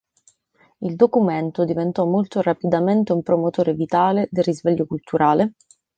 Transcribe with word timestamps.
Il 0.79 0.95
documento 0.95 1.63
diventò 1.63 2.07
molto 2.07 2.41
rapidamente 2.41 3.13
un 3.13 3.21
promotore 3.21 3.75
vitale 3.75 4.27
del 4.31 4.45
risveglio 4.45 4.87
culturale. 4.87 5.53